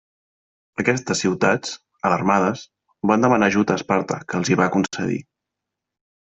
Aquestes 0.83 1.21
ciutats, 1.25 1.73
alarmades, 2.11 2.65
van 3.13 3.27
demanar 3.29 3.53
ajut 3.55 3.77
a 3.77 3.79
Esparta 3.83 4.21
que 4.27 4.41
els 4.43 4.51
hi 4.53 4.61
va 4.65 4.73
concedir. 4.81 5.23